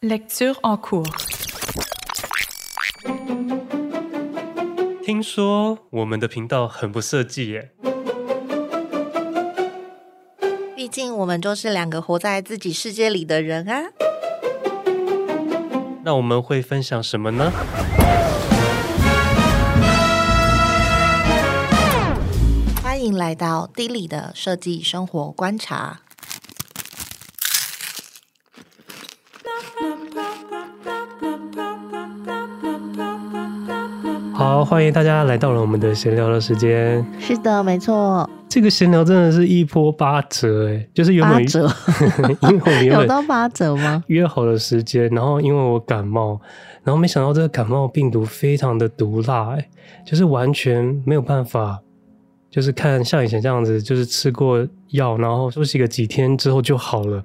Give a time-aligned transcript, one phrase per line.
[0.00, 1.10] Lecture en cours。
[5.02, 7.72] 听说我们的频道很不设计耶，
[10.76, 13.86] 毕竟我们就是两个活在自己世界里的人啊。
[16.04, 17.50] 那我们会分享什么呢？
[22.80, 26.02] 欢迎来到 Dilly 的设计生活观察。
[34.38, 37.04] 好，欢迎大家来到了我们的闲聊的时间。
[37.18, 38.30] 是的，没错。
[38.48, 41.68] 这个闲聊真的是一波八折哎，就是原本八折，
[42.48, 44.04] 因为我们有到八折吗？
[44.06, 46.40] 约好的时间，然后因为我感冒，
[46.84, 49.68] 然后没想到这个感冒病毒非常的毒辣哎，
[50.06, 51.80] 就是完全没有办法，
[52.48, 57.20] 就是看像以前这样子，就是吃过药，然后休息个几天之后就好了，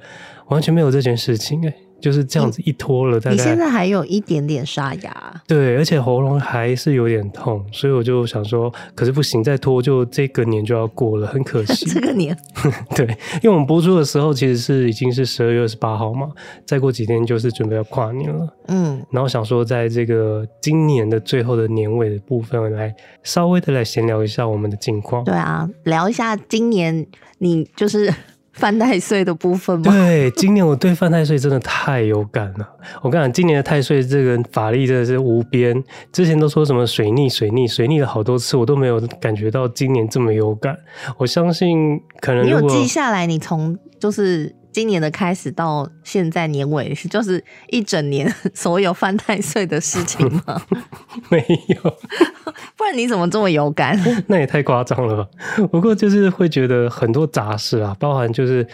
[0.47, 1.73] 完全没有这件事情哎。
[2.03, 11.85] 就是这样子一拖了，大概你现在还有一点点沙哑，对，而且喉咙还是有点痛，所以我就想说，可是不行，再拖就这个年就要过了，很可惜。
[11.89, 12.37] 这个年，
[12.93, 13.07] 对，
[13.41, 16.29] 因为我们播出的时候其实是已经是十二月二十八号嘛，
[16.65, 22.93] 再过几天就是准备要跨年了，嗯，然后想说在这个今年的最后的年尾的部分来
[23.23, 25.23] 稍微的来闲聊一下我们的近况。
[25.23, 28.13] 对啊，聊一下今年你就是。
[28.53, 29.91] 犯太岁的部分吗？
[29.91, 32.69] 对，今年我对犯太岁真的太有感了。
[33.01, 35.83] 我跟你讲，今年的太岁这个法力真的是无边。
[36.11, 40.77] 之前都说什么水逆、水逆、水逆了好多次，我都没有感觉到今年这么有感。
[41.17, 44.55] 我相信可能你有记下来，你从就是。
[44.73, 50.61] 今年的开始到现在年尾，就是一整年 所有犯太岁的事情吗？
[51.29, 51.37] 没
[51.69, 51.81] 有，
[52.75, 53.97] 不然你怎么这么有感？
[54.27, 55.29] 那也太夸张了吧。
[55.71, 58.65] 不过就是会觉得很多杂事啊，包含就是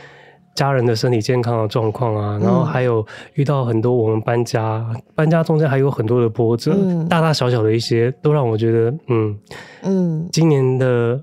[0.55, 9.37] 家人的身体健康的状况啊，然后还有遇到很多我们搬家，搬家中间还有很多的波折，嗯、大大小小的一些，都让我觉得，嗯
[9.83, 11.21] 嗯，今年的。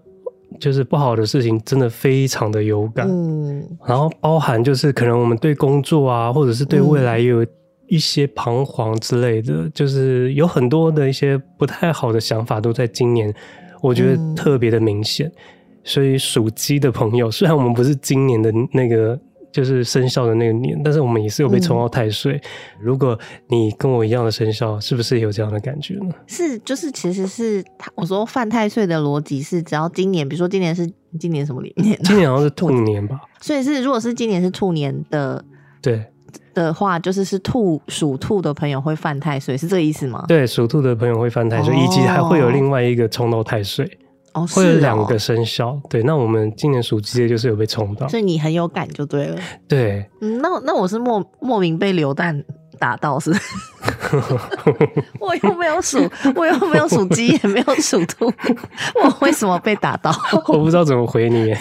[0.61, 3.07] 就是不好的事情，真的非常的有感。
[3.09, 7.47] 嗯，然后包含就是可能我们对工作啊，或者是对未来也有
[7.89, 13.35] 一些彷徨之类的，嗯、就是有很多的一些不太好的想法，都在今年，
[13.83, 15.27] 我觉得特别的明显。
[15.27, 15.33] 嗯、
[15.85, 19.19] 所以属鸡的朋友，虽然我们不是今年的那个。
[19.57, 22.35] 就是生肖的那个年，但是我们也是有被冲到太岁。
[22.35, 22.41] 嗯、
[22.79, 23.19] 如果
[23.49, 26.15] 你跟我一样的生肖，是不是也有这样的感觉呢？
[26.27, 30.87] 是，就是其实是我说犯太岁的逻辑是，只要今年，比如说今年是
[31.19, 31.99] 今年什么年？
[32.05, 33.19] 今年好像是兔年吧。
[33.41, 35.43] 所以是，如果是今年是兔年的，
[35.81, 36.05] 对
[36.53, 40.23] 的话，就是是兔属兔的朋友会犯太岁，是这个意思吗？
[40.29, 43.99] 对，属兔的朋友会犯太岁，哦、以及还会有另外一个冲到太岁。
[44.37, 49.39] 哦，会有两个生肖，哦、对，那我们今年属鸡的就是有被冲到，所以你很有感就对了。
[49.67, 52.45] 对，嗯，那那我是莫莫名被流弹
[52.79, 53.31] 打到是，
[55.21, 55.99] 我又没有属，
[56.35, 58.27] 我又没有属鸡，也没有属兔，
[59.03, 60.11] 我为什么被打到？
[60.49, 61.55] 我不知道怎么回你。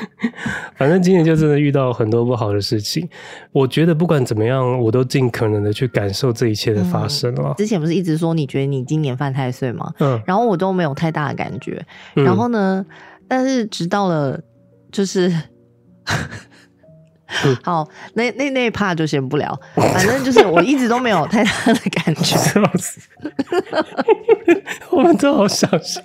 [0.76, 3.08] 反正今年就真的遇到很多不好的事情。
[3.52, 7.50] 我觉得不管怎么样，我都尽可能的去感受这一切的发生了。
[7.50, 9.92] 嗯，之前不是一直说你觉得你今年犯太岁吗？
[10.00, 11.84] 嗯，然后我都没有太大的感觉。
[12.14, 12.96] 然后呢，嗯，
[13.28, 14.40] 但是直到了
[14.90, 15.32] 就是。
[17.44, 22.36] 嗯、好，那那那一趴就先不聊，反正就是我一直都没有太大的感觉。
[24.90, 26.02] 我们都好小心。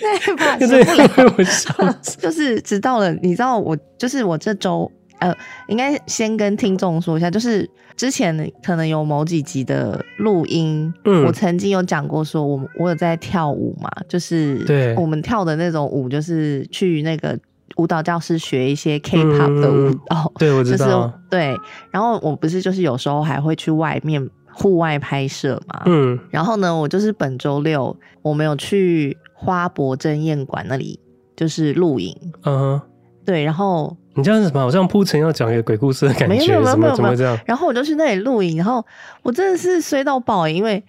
[0.00, 5.34] 那一趴先不聊， 就是直到了，你知道我，就是我这周呃，
[5.68, 17.38] 应该先跟听众说一下，就是之前可能有某几集的录音，嗯，我曾经有讲过，说我我有在跳舞嘛，就是对我们跳的那种舞，就是去那个。
[17.78, 20.86] 舞蹈教室学一些 K-pop 的舞蹈，嗯、对，我知道。
[20.86, 21.56] 就是、对，
[21.90, 25.82] 然后我不是就是有时候还会去外面户外拍摄嘛。
[25.86, 26.18] 嗯。
[26.30, 31.00] 然后呢，我就是本周六我没有去花博争艳馆那里，
[31.34, 32.14] 就是录影。
[32.42, 32.82] 嗯哼。
[33.24, 34.60] 对，然后你这样子什么？
[34.60, 37.38] 好像铺陈要讲一个鬼故事的感觉，没有没有没有没有，怎么这样？
[37.46, 38.84] 然后我就去那里录影，然后
[39.22, 40.84] 我真的是衰到爆，因为。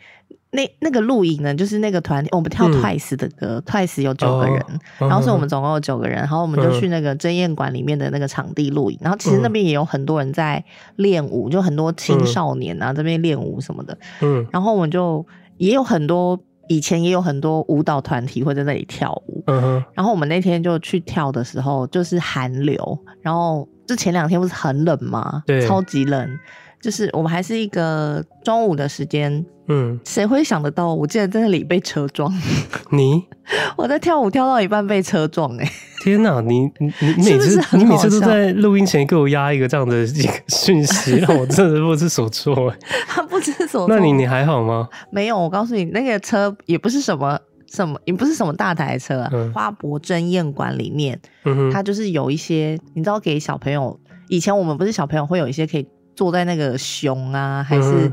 [0.52, 4.60] 那那个录影呢，就是那个团体，我们跳 Twice 的歌，嗯，Twice 有九个人，
[5.00, 10.64] 哦，然后是我们总共有九个人，然后我们就去那个争艳馆里面的那个场地录影，然后其实那边也有很多人在
[10.96, 15.26] 练舞，就很多青少年啊这边练舞什么的，嗯，然后我们就
[15.58, 23.68] 也有很多以前也有很多舞蹈团体会在那里跳舞，嗯哼，然后我们那天就去跳的时候就是寒流，然后。
[23.90, 25.42] 就前两天不是很冷吗？
[25.48, 26.40] 对，超级冷。
[26.82, 30.94] 就是我们还是一个中午的时间，嗯，谁会想得到？
[30.94, 32.34] 我记得在那里被车撞。
[32.92, 33.24] 你？
[33.76, 35.72] 我在跳舞跳到一半被车撞哎、欸！
[36.04, 42.78] 天哪，你你 你每次你每次都在录音前给我压一个这样的一个讯息，让我真的不知所措哎。
[43.08, 43.88] 他不知所措。
[43.90, 44.88] 那你你还好吗？
[45.12, 47.38] 没有，我告诉你，那个车也不是什么
[47.68, 49.30] 什么，也不是什么大台车、啊。
[49.34, 54.00] 嗯、花博珍宴馆里面，嗯哼，它就是有一些，你知道，给小朋友。
[54.30, 55.88] 以前我们不是小朋友会有一些可以。
[56.20, 58.12] 坐在那个熊啊，还是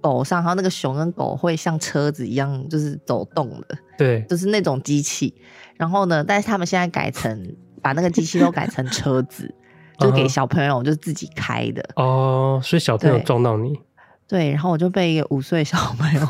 [0.00, 5.32] 狗上，嗯、然后那个熊跟狗会像车子一样，就是走动的，对，就是那种机器。
[5.76, 9.54] 然后呢，但是他们现在改成把那个机器都改成车子，
[10.00, 11.88] 就给小朋友就自己开的。
[11.94, 13.78] 哦，所以小朋友撞到你？
[14.26, 16.28] 对，然后我就被一个五岁小朋友，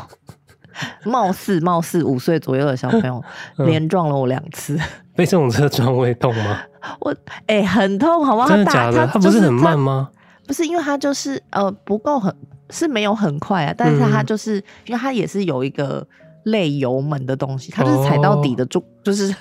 [1.09, 3.23] 貌似貌似五岁左右的小朋友
[3.65, 4.79] 连撞了我两次。
[5.17, 6.61] 被这种车撞会痛吗？
[6.99, 7.11] 我
[7.47, 8.47] 哎、欸，很痛，好不好？
[8.47, 9.07] 真的假的？
[9.07, 10.11] 他不是很慢吗？
[10.47, 12.33] 不是，因为它就是呃不够很
[12.69, 16.05] 是没有很快啊，但是它就是、嗯、因为它也是有一个
[16.45, 19.33] 类油门的东西，它就是踩到底的就、哦、就是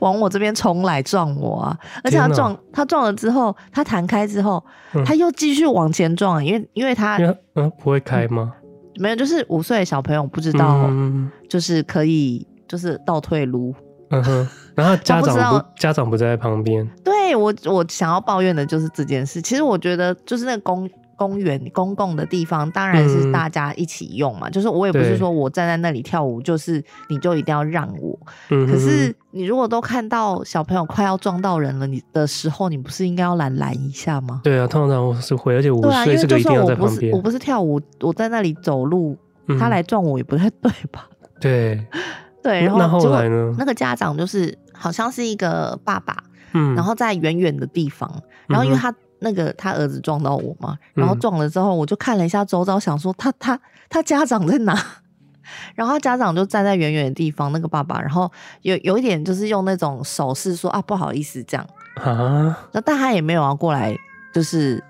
[0.00, 4.62] 往我这边冲来撞我啊，而且它撞它撞了之后，它弹开之后，
[5.04, 7.16] 它又继续往前撞，因为因为它
[7.54, 8.54] 嗯不会开吗？
[8.96, 10.90] 没有，就是五岁的小朋友不知道，
[11.48, 13.74] 就是可以就是倒退撸。
[14.10, 14.48] 嗯哼，
[14.78, 16.88] 然后家长不，不家长不在旁边。
[17.02, 19.42] 对，我，我想要抱怨的就是这件事。
[19.42, 24.48] 其实我觉得，就是那个公公园公共的地方，当然是大家一起用嘛。
[24.48, 28.16] 嗯、就是我也不是说我站在那里跳舞，就是你就一定要让我。
[28.48, 34.42] 可是你如果都看到小朋友快要撞到人了，你的时候，你不是应该要拦拦一下吗？
[34.44, 37.12] 对啊，通常我是会，而且五岁这个一定要在旁边。
[37.12, 39.18] 我不是跳舞，我在那里走路，
[39.58, 41.08] 他来撞我也不太对吧？
[41.40, 41.84] 对。
[42.40, 43.52] 对，然后那后来呢？
[43.58, 46.16] 那个家长就是好像是一个爸爸，
[46.52, 48.10] 嗯，然后在远远的地方，
[48.46, 53.60] 然后因为他那个他儿子撞到我嘛，然后撞了之后，我就看了一下周遭，想说他他
[53.90, 54.78] 他家长在哪？
[55.74, 58.30] 然后他家长就站在远远的地方，那个爸爸，然后
[58.62, 61.66] 有有一点就是用那种手势说啊不好意思这样。
[61.96, 63.96] 啊，那但他也没有要过来，
[64.32, 64.82] 就是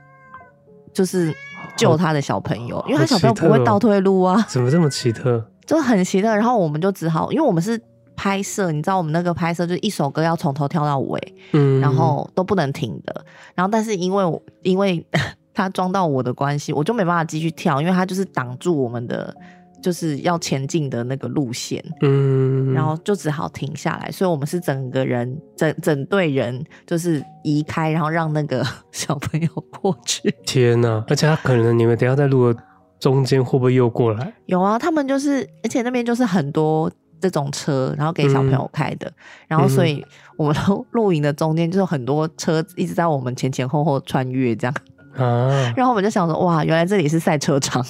[0.92, 1.32] 就是
[1.76, 5.48] 救他的小朋友，因为他小朋友不会倒退路啊，怎么这么奇特？
[5.64, 7.80] 就很奇特，然后我们就只好，因为我们是
[8.18, 13.24] 拍摄，你知道我们那个拍摄就是一首歌要从头跳到尾，嗯，然后都不能停的。
[13.54, 15.06] 然后但是因为因为
[15.54, 19.32] 他撞到我的关系，我就没办法继续跳，因为他就是挡住我们的
[19.80, 24.10] 就是要前进的那个路线，嗯，然后就只好停下来。
[24.10, 29.48] 所以我们是整个人整整队人就是移开，然后让那个 小朋友
[29.80, 30.34] 过去。
[30.44, 31.04] 天哪！
[31.06, 32.52] 而且他可能你们等下再录。
[33.00, 34.34] 中间会不会又过来？
[34.46, 39.14] 有啊，他们就是，而且那边就是很多这种车，然后给小朋友开的，嗯、
[39.48, 40.04] 然后所以
[40.36, 40.56] 我们
[40.92, 44.74] 露营的中间就是很多车一直在我们前前后后穿越这样。
[45.16, 47.84] 啊， 然后我们就想说，哇，原来这里是赛车场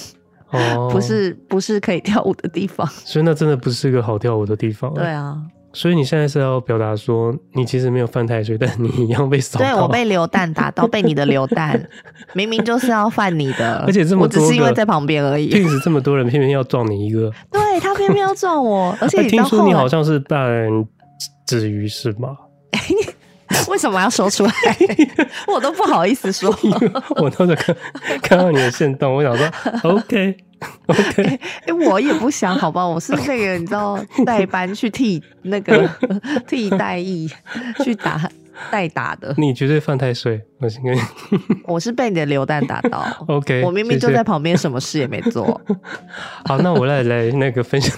[0.49, 4.93] 哦，不是不是可以跳舞的地方，所以那真的不是一个好跳舞的地方。
[4.93, 5.37] 对啊。
[5.71, 9.59] 所以你现在是要表达说，你其实没有犯太岁，但你一样被扫。
[9.59, 11.79] 对，我被流弹打到，被你的流弹，
[12.33, 15.47] 明明就是要犯你的，而且这么多，我只是因为在旁边而已。
[15.49, 17.31] 平时这么多人，偏偏要撞你一个。
[17.51, 20.87] 对，他偏偏要撞我， 而且你听说你好像是大人
[21.45, 22.35] 子鱼是吗？
[23.67, 24.51] 为什么要说出来？
[25.47, 26.55] 我都不好意思说。
[27.17, 27.75] 我都在看
[28.21, 29.47] 看到你的线动，我想说
[29.83, 30.37] ，OK。
[30.87, 35.89] OK，哎、欸，我也不想，好吧，我是那个你知道 代班去替那个
[36.47, 37.29] 替代役
[37.83, 38.29] 去打
[38.69, 39.33] 代打的。
[39.37, 40.99] 你绝对犯太岁，我先跟你。
[41.65, 43.05] 我是被你的流弹打到。
[43.27, 45.61] OK，我明明就在旁边，什么事也没做。
[46.45, 47.97] 好，那我来来那个分享，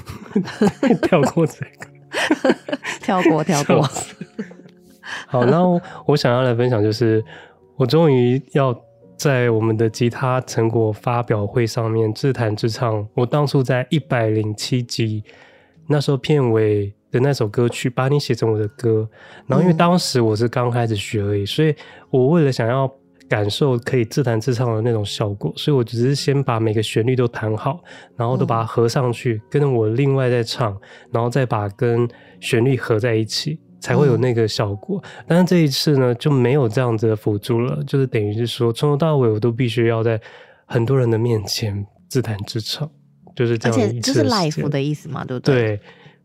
[1.02, 2.56] 跳过这个，
[3.02, 3.82] 跳过跳过。
[5.26, 5.62] 好，那
[6.06, 7.24] 我想要来分享，就是
[7.78, 8.76] 我终于要。
[9.22, 15.24] 在我们的吉他成果发表会上面自弹自唱，我当初在一百零七集
[15.88, 19.08] 那时候片尾的那首歌曲，把你写成我的歌。
[19.46, 21.76] 然后因为当时我是刚开始学而已，所以
[22.10, 22.92] 我为了想要
[23.30, 27.80] 感受可以自弹自唱的那种效果，所以我只是先把每个旋律都弹好，
[28.18, 30.76] 然后都把它合上去，跟我另外再唱，
[31.12, 32.10] 然后再把跟
[32.40, 33.60] 旋律合在一起。
[33.82, 40.22] 才会有那个效果，嗯、但是这一次呢，就没有这样子的辅助了，就是等于是说从头到尾我都必须要在
[40.66, 42.90] 很多人的面前自弹自唱，
[43.36, 43.88] 就是这样一次。
[43.88, 45.56] 而且这是 life 的意思嘛，对不对？
[45.56, 45.80] 对。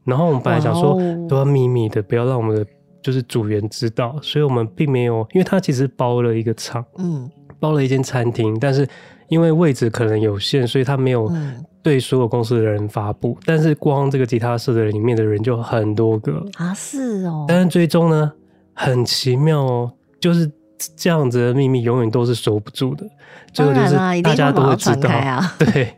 [0.04, 0.96] 然后我们本来想说
[1.28, 2.64] 都要秘密的，不要让我们的
[3.02, 8.86] 就是组员知道，所以我们并没有，因为他其实包了一个场，嗯，包了一间餐厅，但是
[9.28, 11.26] 因为位置可能有限，所以他没有。
[11.30, 17.44] 嗯对所有公司的人发布，但是光这个吉他社的里面的人就很多个啊，是哦。
[17.46, 18.32] 但是最终呢，
[18.74, 20.50] 很奇妙哦，就是
[20.96, 23.06] 这样子的秘密永远都是守不住的，
[23.54, 25.54] 当然啦，就是大家都会知道啊。
[25.60, 25.94] 对，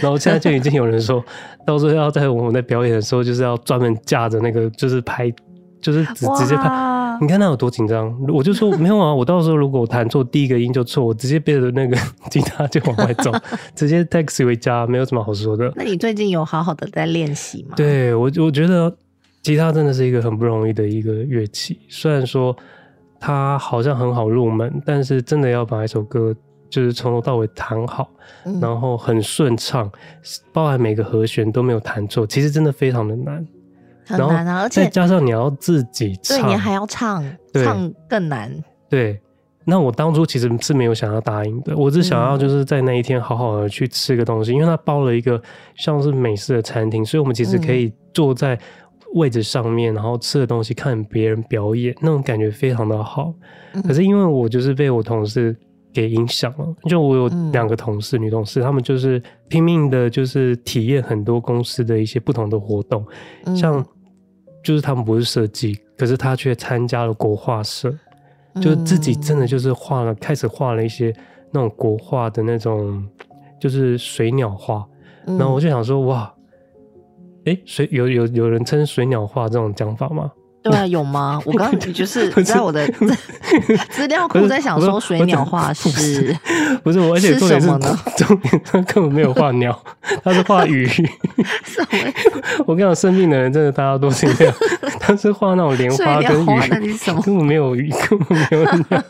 [0.00, 1.22] 然后现在就已经有人说，
[1.66, 5.30] 到时候要在我们在表演的时候，就是要专门架着那个，就是拍，
[5.82, 6.70] 就是直直接拍。
[7.20, 11.96] 你看他有多紧张，我就说没有啊，我到时候如果我弹错第一个音就错，我直接背着那个
[12.30, 13.32] 吉他就往外走，
[13.74, 15.72] 直接 taxi 回家，没有什么好说的。
[15.76, 17.74] 那你最近有好好的在练习吗？
[17.76, 18.94] 对我，我觉得
[19.42, 22.56] 吉他真的是一个很不容易的一个乐器，虽然说
[23.20, 26.34] 它好像很好入门，但是真的要把一首歌
[26.70, 28.10] 就是从头到尾弹好，
[28.44, 29.90] 嗯、然后很顺畅，
[30.52, 33.46] 包含每个和弦都没有弹错，其实真的非常的难。
[34.08, 37.22] 很难啊，而且再加上你要自己唱，对，你还要唱，
[37.52, 38.50] 唱更难。
[38.88, 39.20] 对，
[39.66, 45.38] 那我当初其实是没有想要答应的，我只想要就是在那一天好好的去吃个东西，嗯、因为他包了一个
[45.76, 48.58] 像是美式的餐厅，所以我们其实可以坐在
[49.14, 53.34] 位置上面，然后吃的东西，看别人表演，那种感觉非常的好。
[53.86, 55.54] 可是因为我就是被我同事
[55.92, 63.04] 给影响了，就我有两个同事，女同事，他们就是拼命的，就是体验很多公司的一些不同的活动，
[63.54, 63.84] 像。
[64.68, 67.90] 就是他们不是设计，可是他却参加了国画社，
[68.60, 71.10] 就自己真的就是画了，开始画了一些
[71.50, 73.02] 那种国画的那种，
[73.58, 74.86] 就是水鸟画。
[75.24, 76.30] 然后我就想说，哇，
[77.46, 80.30] 哎、欸，水有有有人称水鸟画这种讲法吗？
[80.70, 81.40] 对啊，有吗？
[81.46, 82.86] 我刚刚就是在我的
[83.90, 85.88] 资料库在想说，水鸟画是
[86.82, 87.14] 不是 我？
[87.14, 87.98] 而且重点是什么呢？
[88.16, 89.78] 重点他根本没有画鸟，
[90.22, 90.86] 他是画鱼。
[90.86, 91.98] 什么？
[92.66, 94.54] 我跟你讲，生病的人真的大家都是这样，
[95.00, 99.02] 他是画那种莲花跟鱼，根本没有鱼，根本没有鸟。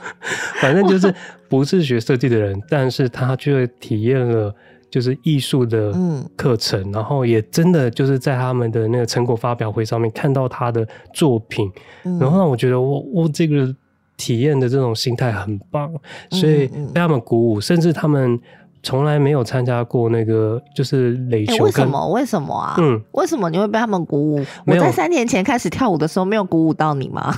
[0.60, 1.12] 反正就是
[1.48, 4.54] 不是学设计的人，但是他却体验了。
[4.90, 5.92] 就是艺术的
[6.36, 11.70] 课程，嗯，然后也真的就是在他们的那个成果发表会上面看到他的作品，
[12.04, 13.74] 嗯，然后让我觉得我我这个
[14.16, 15.92] 体验的这种心态很棒，
[16.30, 18.38] 所以被他们鼓舞，甚至他们
[18.82, 22.08] 从来没有参加过那个就是垒球，欸，为什么？
[22.08, 22.76] 为什么啊？
[22.78, 24.44] 嗯，为什么你会被他们鼓舞？
[24.66, 27.34] 我在三年前开始跳舞的时候，没有鼓舞到你吗？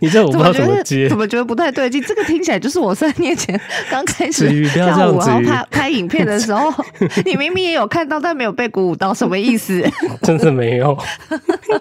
[0.00, 2.02] 你这我不知道怎么接，怎么觉得不太对劲？
[2.02, 3.58] 这个听起来就是我三年前
[3.90, 6.72] 刚开始跳舞，然后拍拍影片的时候，
[7.24, 9.82] 你明明也有看到，但没有被鼓舞到，什么意思？
[10.22, 10.96] 真的没有，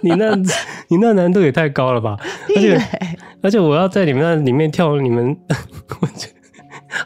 [0.02, 0.36] 你那，
[0.90, 2.18] 你那难度也太高了吧？
[2.56, 2.82] 而且，
[3.42, 5.36] 而且我要在你们那里面跳，你们。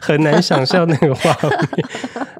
[0.04, 1.68] 很难想象那个画面，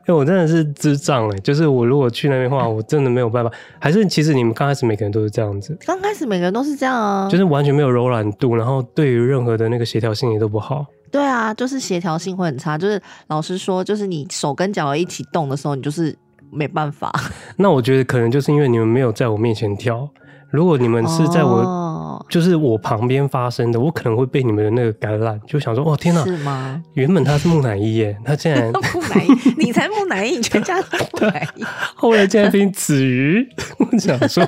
[0.06, 1.38] 因为我真的是智障哎！
[1.38, 3.50] 就是我如果去那边话，我真的没有办法。
[3.78, 5.76] 还是其实你们刚开始每个人都是这样子？
[5.86, 10.84] 刚开始每个人都是这样啊，就是完全没有柔软度，然后对于任何的那个协调性也都不好。
[11.10, 12.76] 对啊，就是协调性会很差。
[12.76, 16.14] 就是老实说，就是你手跟脚一起动的时候，你就是
[16.50, 17.12] 没办法。
[17.56, 20.08] 那我觉得可能就是因为你们没有在我面前跳。
[20.50, 21.64] 如果你们是在我、
[21.94, 26.82] 哦、就是我旁边发生的，我可能会被你们的那个感染，就想说哦天哪，是吗？
[26.94, 31.64] 原本他是木乃伊耶，他竟然 木乃伊，你才木乃伊，你全家都木乃伊。
[31.94, 33.46] 后来竟然变子鱼，
[33.78, 34.44] 我想说，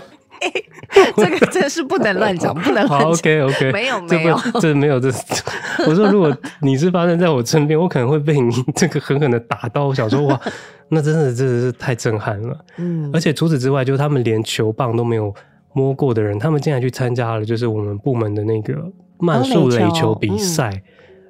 [1.17, 2.99] 这个真是不能乱讲，不能乱讲。
[2.99, 5.09] 好，OK OK，没有没有，这没有这。
[5.87, 9.87] 我说如果你是发生在我身边，我可能会被你这个狠狠的打到。
[9.87, 10.41] 我想说哇，
[10.89, 12.59] 那真的真的是太震撼了。
[12.79, 15.33] 嗯，而且除此之外，就是他们连球棒都没有。
[15.77, 18.75] 摸过的人，他们竟然去参加了，就是我们部门的那个
[19.19, 20.83] 慢速垒球比赛，嗯，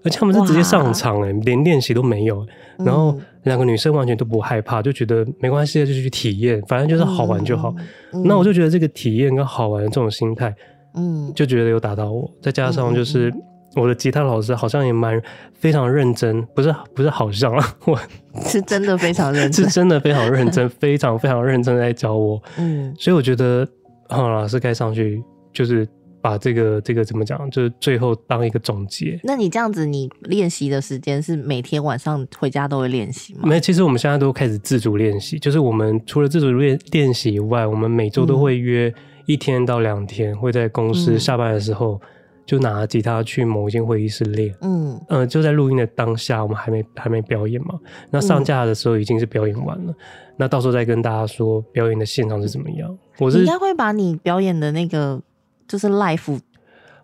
[0.05, 2.47] 而且他们是直接上场哎，连练习都没有。
[2.79, 7.75] 然后两个女生完全都不害怕，就觉得没关系，就去体验，反正就是好玩就好。
[8.13, 10.55] 嗯、那我就觉得这个体验跟好玩的这种心态，
[10.95, 12.31] 嗯，就觉得有打到我。
[12.41, 13.35] 再加上就是
[13.75, 15.21] 我的吉他老师好像也蛮
[15.55, 17.99] 非常认真，不是不是好像啊， 我
[18.43, 22.41] 是真的非常认真，是真的非常认真，非常非常认真在教我。
[22.59, 23.67] 嗯，所以我觉得。
[24.09, 25.23] 好了，是该上去，
[25.53, 25.89] 就是
[26.21, 29.19] 把这个这个怎么讲，就是最后当一个总结。
[29.23, 33.41] 那你这样子，你练习的时间是每天晚上回家都会练习吗？
[33.45, 35.39] 没，其实我们现在都开始自主练习。
[35.39, 38.93] 就是我们除了自主练练习以外，我们每周都会约
[39.27, 42.01] 一天到两天，嗯，会在公司下班的时候
[42.47, 44.55] 就拿吉他去某一间会议室练。
[44.63, 47.75] 嗯，呃，就在录音的当下，我们还没还没表演嘛。
[48.11, 49.93] 那上架的时候已经是表演完了。
[49.93, 49.95] 嗯
[50.39, 52.95] 那到时候再跟大家说表演的现场是怎么样。
[53.19, 55.19] 我是应该会把你表演的那个
[55.67, 56.39] 就是 live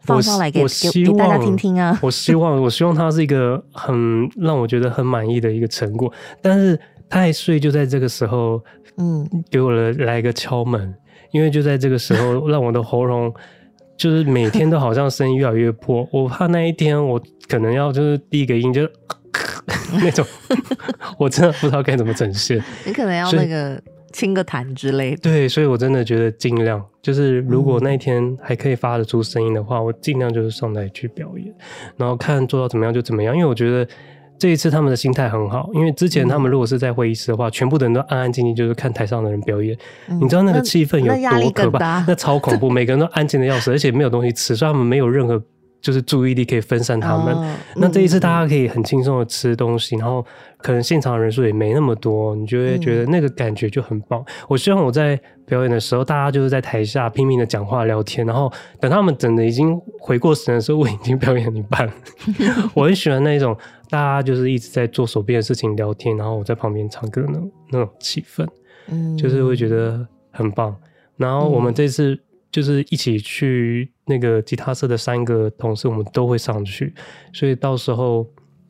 [0.00, 1.98] 放上来给给给大家听听啊。
[2.04, 6.12] 我希望我希望它是一个很让我觉得很满意的一个成果。
[6.42, 8.62] 但是太岁就在这个时候，
[8.98, 10.94] 嗯，给我了来一个敲门，
[11.30, 13.32] 因为就在这个时候 让我的喉咙
[14.02, 16.04] 就是每天都好像声音越来越破。
[16.10, 18.88] 我怕那一天我可能要就是第一个音就。
[19.94, 20.26] 那种，
[21.18, 22.62] 我真的不知道该怎么呈现。
[22.84, 23.80] 你可能要那个
[24.10, 25.16] 清个痰之类的。
[25.18, 31.54] 对，所以我真的觉得尽量就是，如果那一天还可以发得出声音的话，嗯、我尽量就是上台去表演，
[31.96, 33.34] 然后看做到怎么样就怎么样。
[33.34, 33.86] 因为我觉得
[34.42, 39.78] 这一次他们的心态很好，因为之前他们如果是在会议室的话，嗯、全部的人都安安静静，就是看台上的人表演。
[40.08, 41.78] 嗯、你知道那个气氛有多可怕？
[41.78, 45.40] 那，那超恐怖， 每个人都安静的要死，而且没有东西吃，所以他们没有任何。
[45.80, 47.34] 就是注意力可以分散他们。
[47.34, 50.24] 哦、那这一次大家可以很轻松的吃东西，嗯、然后
[50.58, 54.20] 可能现场人数也没那么多，你就会觉得那个感觉就很棒。
[54.20, 61.90] 嗯、我希望我在表演的时候，大家就是在台下拼命的讲话聊天，然后等他们等的已经回过神的时候，我已经表演一半。
[62.74, 63.56] 我很喜欢那一种
[63.92, 68.48] 大家就是一直在做手边的事情聊天，然后我在旁边唱歌那种那种气氛，
[68.88, 70.74] 嗯，就是会觉得很棒。
[71.16, 72.18] 然后我们这次。
[72.52, 76.92] 就是一起去那个吉他社的三个同事，我们都会上去，
[77.32, 78.26] 所以到时候，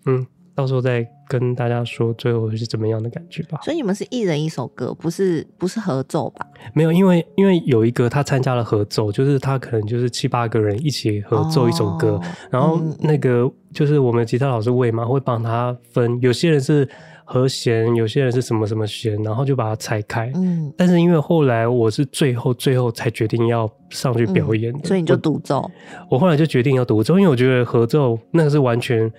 [0.07, 0.25] 嗯，
[0.55, 3.59] 到时候再跟大家说最后是怎么样的感觉吧。
[3.63, 6.47] 所以你们是一人一首歌，不是不是合奏吧？
[6.75, 16.87] 没有，因为因为有一个他参加了合奏，就是他可能就是七八个人一起合奏一首歌，哦、然后那个就是我们吉他老师魏嘛会帮他分，有些人是。
[17.25, 20.31] 和弦，有些人是什么什么弦，然后就把它拆开。
[20.35, 25.71] 嗯，但是因为后来我是最后最后才决定要上去表演的，所以你就独奏我。
[26.11, 29.11] 我后来就决定要独奏，因为我觉得合奏那个是完全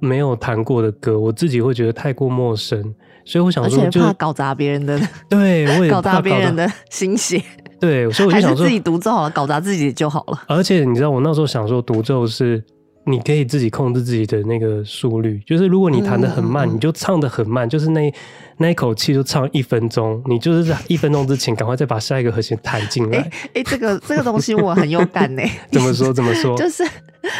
[0.00, 2.82] 没有弹过的歌，我自己会觉得太过陌生，
[3.24, 4.98] 所以我想说，而且怕搞砸别人的，
[5.30, 7.42] 对，我也 搞砸别人的心血。
[7.78, 10.42] 对，所以我就想说自己独奏好了，搞砸自己就好了。
[10.48, 12.62] 而且你知道，我那时候想说独奏是。
[13.10, 18.12] 你可以自己控制自己的那个速率，就是如果你弹的很慢，嗯、你就唱的很慢，就是那
[18.58, 23.18] 那一口气就唱一分钟，你就是在一分钟之前赶快再把下一个和弦弹进来。
[23.18, 25.42] 哎、欸欸，这个这个东西我很有感呢。
[25.72, 26.12] 怎么说？
[26.12, 26.56] 怎么说？
[26.58, 26.84] 就是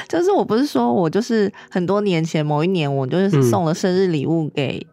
[0.09, 4.87] 就是我不是说我就是很多年前某一年我就是送了生日礼物给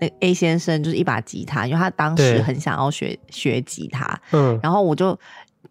[0.00, 5.18] 那 A 先生，就是一把吉他，因为他当时很想要学学吉他，嗯，然后我就。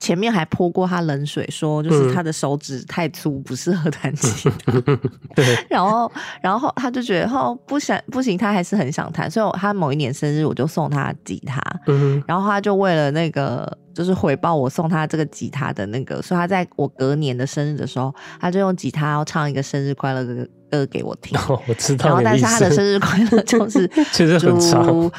[0.02, 4.74] 前面还泼过他冷水，说就是他的手指太粗，不适合弹吉他。
[4.74, 5.00] 嗯、
[5.34, 11.62] 对， 然后，然后他就觉得哦，不想不行，他还是很想弹，所以他某一年生日我就送他吉他。
[11.88, 13.78] 嗯，然后他就为了那个。
[13.94, 21.38] 就是回报我送他这个吉他的那个，所以他在我隔年的生日的时候，他就用吉他要唱一个生日快乐歌歌给我听。
[21.48, 22.08] 哦，我知道。
[22.08, 25.12] 然后，但是他的生日快乐就是 祝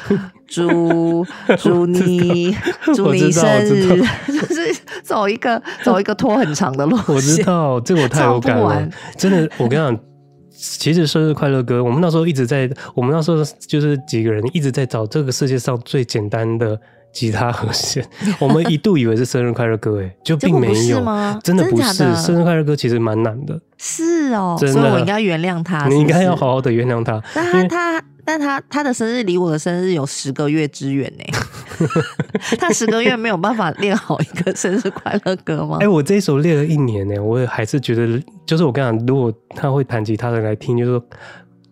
[0.47, 1.25] 祝
[1.57, 2.55] 祝你
[2.93, 6.97] 祝你生日，就是走一个走一个拖很长的路。
[7.07, 8.89] 我知道，这个我太有感了。
[9.17, 9.97] 真的，我跟你讲，
[10.51, 16.79] 其实生日快乐歌，我们那时候一直在，我们那时候就是几个人一直在找这个世界上最简单的。
[17.13, 18.03] 吉他和弦，
[18.41, 20.99] 我们一度以为是生日快乐歌，哎， 就并没有，
[21.43, 21.93] 真的不是。
[22.15, 27.21] 生日快乐歌其实蛮难的，是哦，真的，所以我应该原谅他，你应该要好好的原谅他。
[27.33, 31.23] 但他他但他他的生日离我的生日有十个月之远呢，
[32.57, 35.77] 他十个月没有办法练好一个生日快乐歌吗？
[35.81, 41.05] 哎，我这一首练了一年呢，我也还是觉得，就是我跟你讲，如果他会弹吉他的来听，就说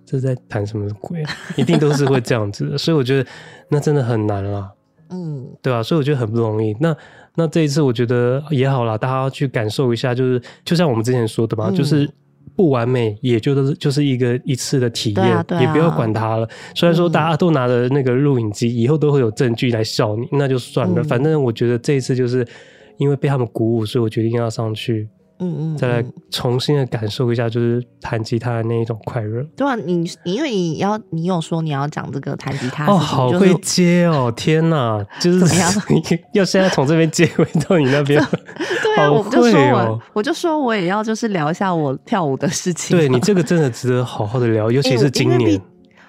[0.05, 1.23] 这是在弹什么鬼，
[1.55, 3.27] 一定都是会这样子的，所以我觉得
[3.69, 4.69] 那真的很难了。
[5.11, 6.75] 嗯，对啊，所以我觉得很不容易。
[6.79, 6.95] 那
[7.35, 12.09] 那这一次我觉得也好啦，大家要去感受一下，就是就像我们之前说的嘛，嗯、就是
[12.55, 16.47] 不完美，也就是就是一个一次的体验，啊啊、也不要管它了。
[16.75, 21.01] 虽然说大家都拿着那个录影机，嗯、以后都会有证据来笑你，那就算了。
[21.01, 22.45] 嗯、反正我觉得这一次就是
[22.97, 25.07] 因为被他们鼓舞，所以我决定要上去。
[25.43, 29.43] 嗯嗯，再来重新的感受一下，就是弹吉他的那一种快乐。
[29.57, 35.71] 对啊，你你因为你要你有说你要讲这个弹吉他哦，好会接哦，天哪，就是怎么样？
[36.33, 38.23] 要现在从这边接回到你那边？
[38.83, 42.95] 对啊，我就说我我就说我也要就是聊一下我跳舞的事情。
[42.95, 45.59] 对，你这个真的值得好好的聊， 尤其是今年。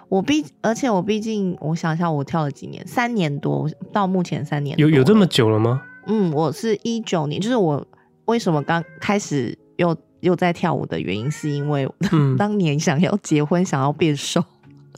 [0.09, 5.81] 我毕而且我毕竟我想一下，我跳了几年，三年多到目前三年，有有这么久了吗？
[6.07, 7.83] 嗯，我是一九年，就是我。
[8.27, 11.89] 为什么刚开始又又在跳舞的原因，是因为
[12.39, 14.43] 当年想要结婚，想要变瘦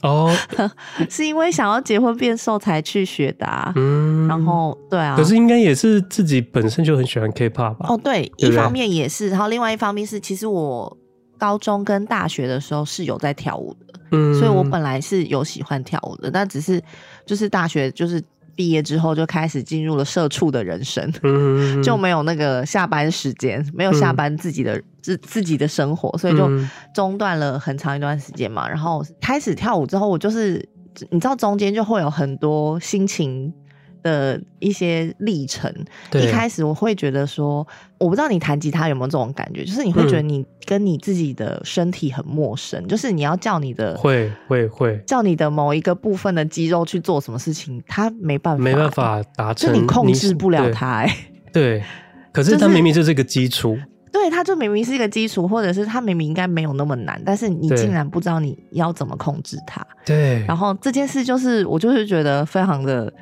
[0.03, 0.31] 哦，
[1.09, 3.73] 是因为想要结婚变瘦才去学的啊。
[3.77, 7.87] 嗯，然后对啊，可是应该也是自己本身就很喜欢 K-pop 吧？
[7.89, 10.95] 哦，对，一方面也是，然后另外一方面是，其实我
[11.39, 16.83] 高中跟大学的时候是有在跳舞的，嗯，所以我本来是有喜欢跳舞的，但只是
[17.25, 18.23] 就是大学就是。
[18.57, 26.49] 毕业之后就开始进入了社畜的人生，嗯、 就没有那个下班时间，没有下班自己的自、嗯、自己的生活，所以就
[26.95, 28.69] 中断了很长一段时间嘛。
[28.69, 30.67] 然后开始跳舞之后，我就是
[31.11, 33.53] 你知道中间就会有很多心情
[34.05, 35.69] 的一些历程，
[36.11, 36.23] 对。
[36.23, 37.67] 一开始我会觉得说，
[37.99, 44.97] 我不知道你弹吉他有没有这种感觉，就是你会觉得你跟你自己的身体很陌生，嗯、就是你要叫你的会会会。
[45.07, 48.63] 叫你的某一个部分的肌肉去做什么事情，它没办法。
[48.63, 51.13] 没办法达成，就你控制不了它、欸。
[51.53, 51.83] 对，
[52.31, 53.77] 可是它明明就是一个基础。
[54.13, 59.85] 对，它就明明是一个基础，或者是它明明应该没有那么难，但是你竟然不知道你要怎么控制它。
[60.05, 63.13] 对，然后这件事就是我就是觉得非常的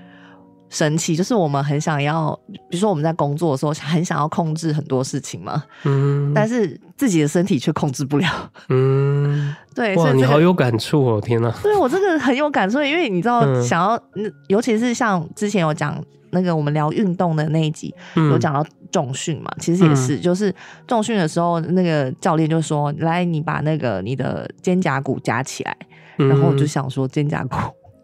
[0.72, 2.36] 神奇，就是我们很想要，
[2.68, 11.52] 比如说我们在工作的时候很想要控制很多事情嘛，嗯，但是自己的身体却控制不了，嗯， 对，哇，你好有感触哦，天哪！
[11.62, 14.02] 对，我这个很有感触，因为你知道，嗯、想要，
[14.48, 16.02] 尤其是像之前有讲。
[16.34, 19.52] 那个我们聊运动的那一集，嗯、有讲到重训嘛？
[19.58, 20.50] 其实也是，嗯、就是
[20.86, 25.76] 重训的时候，那个教练就说：“来，你把那个你的肩胛骨夹起来。
[26.16, 27.54] 嗯”然后我就想说，肩胛骨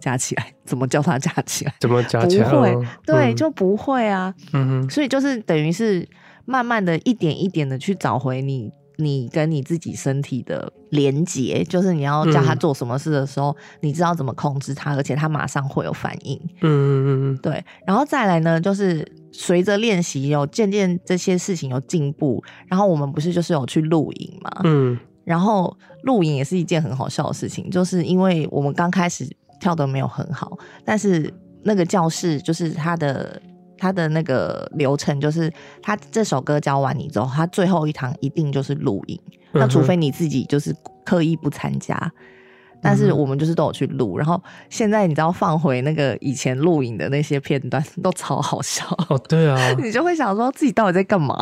[0.00, 1.74] 夹起来， 怎么叫它加起来？
[1.80, 2.50] 怎么加起来？
[2.50, 4.34] 不会，嗯、对，就不会啊。
[4.52, 6.08] 嗯哼，所以就是等于是
[6.44, 8.72] 慢慢的一点一点的去找回你。
[9.00, 16.36] 你跟你自己身体的连接，就是你要叫他做什么事的时候，嗯、你知道怎么控制他，而且他马上会有反应。
[16.62, 17.64] 嗯嗯嗯，对。
[17.86, 24.50] 然后再来呢，就是随着练习有渐渐这些事情有进步，然后我们不是就是有去录影嘛？
[24.64, 24.98] 嗯。
[25.22, 29.24] 然后录影也是一件很好笑的事情，就是因为我们刚开始
[29.60, 33.40] 跳的没有很好，但是那个教室就是他的。
[33.80, 35.48] 他的那个流程就是，
[35.80, 39.16] 他这首歌教完你之后，他最后一堂一定就是录影。
[39.52, 41.96] 那除非你自己就是刻意不参加，
[42.82, 44.18] 但是我们就是都有去录。
[44.18, 48.84] 然后现在你知道放回那个以前录影的那些片段，都超好笑。
[49.10, 51.36] 哦，对啊， 你就会想说自己到底在干嘛？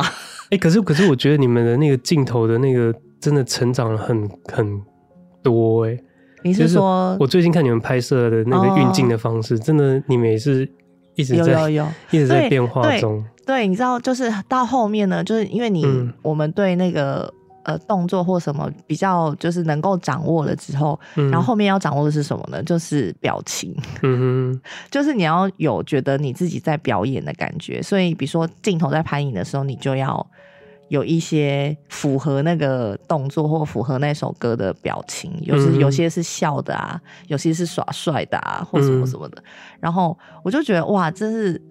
[0.51, 4.79] 哎，可是可是我觉得你们的那个镜头的那个真的成长了很很
[5.41, 5.97] 多哎。
[6.47, 10.67] 你是说，我最近看你们拍摄的那个运镜的方式，真的你们也是。
[11.17, 13.19] 一直在有有有，一直在变化中。
[13.43, 17.33] 对，对，你知道，就是到后面呢，就是因为你、嗯、我们对那个
[17.63, 22.61] 呃动作或什么比较就是能够掌握了之后，嗯、然后后面要掌握的是什么呢？
[22.61, 23.75] 就是表情。
[24.03, 27.81] 嗯哼， 就是你要有觉得你自己在表演的感觉。
[27.81, 30.23] 所以，比如说镜头在拍你的时候，你就要。
[30.89, 39.43] 有一些符合那个动作或符合那首歌的表情，有时有些是笑的啊，有些是耍帅的啊，或什么什么的。
[39.79, 41.61] 然后我就觉得哇，这是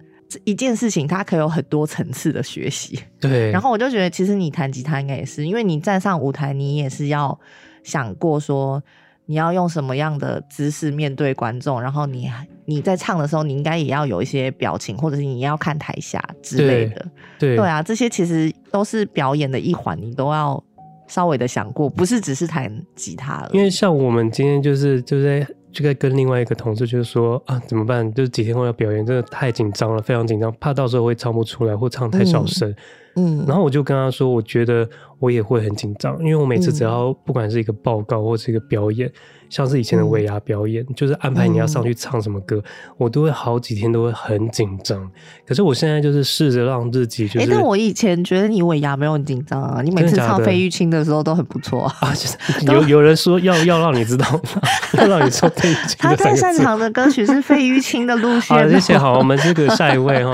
[0.43, 2.99] 一件事情，它可以有很多层次的学习。
[3.19, 3.51] 对。
[3.51, 7.39] 然后我就觉得，其实你弹吉他应该也是，因为你站上舞台，你也是要
[7.83, 8.81] 想过说。
[9.29, 11.81] 你要用什么样的姿势面对观众？
[11.81, 12.31] 然后你
[12.69, 17.05] 你在唱的时候，你应该也要有一些表情，或者是你要看台下之类的。
[17.39, 20.61] 对，啊，这些其实都是表演的一环，你都要
[21.07, 23.49] 稍微的想过，不是只是弹吉他了。
[23.53, 28.13] 因为像我们今天就是就在就在跟另外一个同事就是说啊，怎么办？
[28.13, 32.69] 就是几天后要表演，真的太紧张了，非常紧张，怕到时候会唱不出来或唱太小声。
[33.15, 34.87] 嗯，嗯，然后我就跟他说，我觉得。
[35.19, 39.13] 我也会很紧张，因为我每次只要不管是一个报告或是一个表演，嗯、
[39.49, 42.63] 像是以前的尾牙表演，嗯、就是安排你要上去唱什么歌，嗯、
[42.97, 45.09] 我都会好几天都会很紧张。
[45.45, 51.95] 可是我现在就是试着让自己就是，哎、欸，但我以前觉得你尾牙没有很紧张啊，你每次唱费玉清的时候都很不错啊。
[52.01, 52.37] 啊，就是
[52.71, 54.25] 有有人说要要让你知道，
[54.99, 55.97] 要让你说费玉清。
[55.97, 58.55] 他最擅长的歌曲是费玉清的路线。
[58.55, 58.95] 好，谢谢。
[58.95, 60.31] 好，我们这个 下一位哈。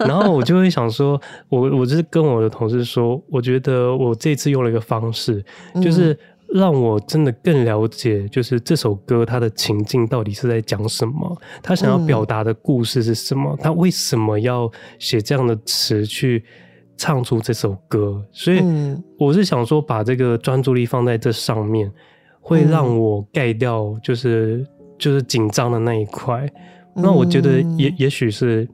[0.00, 4.14] 然后我就会想说，我我就是跟我的同事说，我觉得我。
[4.18, 5.44] 这次用了一个方式，
[5.82, 6.18] 就是
[6.52, 16.44] 让我真的更了解，就是这首歌它的情境到底是在讲什么，他想要表达的故事是什么，他为什么要写这样的词去
[16.96, 18.22] 唱出这首歌。
[18.32, 18.62] 所以
[19.18, 21.90] 我是想说，把这个专注力放在这上面，
[22.40, 24.66] 会让我盖掉，就是
[24.98, 26.50] 就是紧张的那一块。
[26.94, 28.68] 那我觉得也也许是。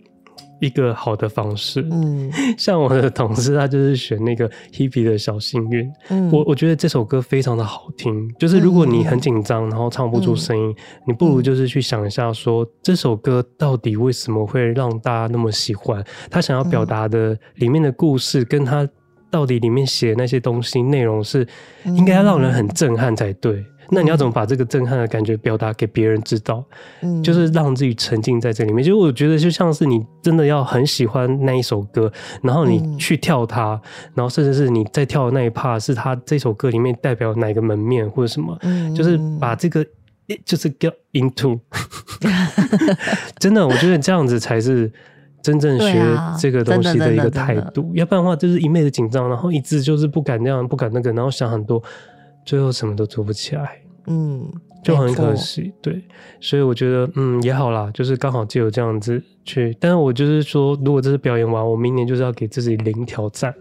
[0.64, 10.76] 一个好的方式，嗯， 像我的同事，他就是选那个 Hebe 的小幸运，嗯，我我觉得这首歌非常的好听，就是如果你很紧张，然后唱不出声音，嗯、
[11.08, 18.88] 你不如就是去想一下说，这首歌到底为什么会让大家那么喜欢，他想要表达的里面的故事，跟他
[19.30, 21.46] 到底里面写的那些东西内容是
[21.84, 23.64] 应该要让人很震撼才对。
[23.94, 26.62] 那你要怎么把这个震撼的感觉表达给别人知道？
[27.02, 28.84] 嗯，就是让自己沉浸在这里面。
[28.84, 33.80] 就我觉得，就像是你真的要很喜欢那一首歌，然后你去跳它，
[34.14, 39.86] 然后甚至是你在跳的那一 part 是它这首歌里面代表哪个门面或者什么，嗯，就是把这个
[40.44, 41.58] 就是 get into。
[43.38, 44.92] 真的，我觉得这样子才是
[45.42, 46.02] 真正学
[46.38, 47.92] 这个东西的一个态度。
[47.94, 51.82] 要不然的话，就是一昧的紧张，然后一直就是不敢那样，不敢那个，然后想很多。
[52.46, 53.78] 最后什么都做不起来。
[54.06, 55.72] 嗯，就很可惜。
[55.82, 56.02] 对，
[56.40, 59.76] 所以我觉得嗯也好啦，就是刚好就有这样子去。
[59.80, 63.54] 但是我就是说，如果这次表演完，我明年就是要给自己零挑战。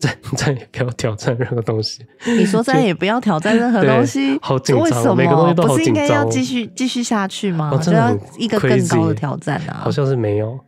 [0.00, 2.02] 再再也不要挑战任何东西。
[2.26, 5.14] 你说再也不要挑战任何东西，好紧张，为什么？
[5.14, 5.76] 每个东西都好紧张。
[5.76, 7.70] 不是应该要继续继续下去吗？
[7.84, 9.82] 就要一个更高的挑战啊！
[9.84, 10.58] 好像是没有，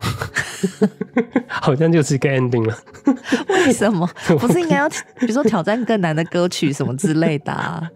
[1.48, 2.76] 好像就是一个 ending 了。
[3.48, 4.06] 为什么？
[4.38, 4.86] 不是应该要
[5.18, 7.88] 比如说挑战更难的歌曲什么之类的啊？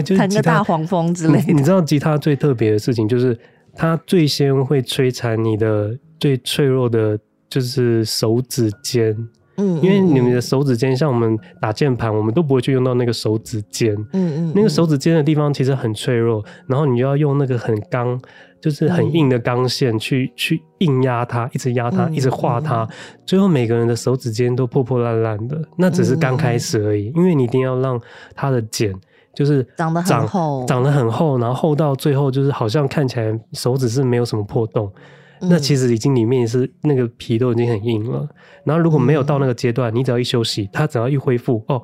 [0.00, 1.52] 弹个大黄蜂之类的。
[1.52, 3.38] 你知道吉他最特别的事情就是，
[3.74, 9.16] 它最先会摧残你的最脆弱的，就是手指尖。
[9.58, 13.94] 嗯，因为你们的手指尖，像我们打键盘，我们都不会去用到那个手指尖。
[14.14, 18.18] 嗯嗯，那个手指尖的地方其实很脆弱，然后你就要用那个很钢，
[18.62, 22.88] 就是很硬的钢线去、嗯、去硬压它，一直压它，一直画它，
[23.26, 25.62] 最后每个人的手指尖都破破烂烂的。
[25.76, 28.00] 那只是刚开始而已，因为你一定要让
[28.34, 28.90] 它的茧
[29.34, 34.92] 就是长得很厚，长得很厚，然后厚到最后就是好像看起来手指是没有什么破洞。
[35.40, 38.28] 那其实已经里面是那个皮都已经很硬了，
[38.62, 41.82] 然后如果没有到那个阶段，你只要一休息，它只要一恢复，哦，